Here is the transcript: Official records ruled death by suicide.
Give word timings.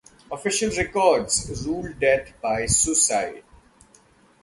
Official 0.31 0.71
records 0.75 1.63
ruled 1.63 1.99
death 1.99 2.33
by 2.41 2.65
suicide. 2.65 3.43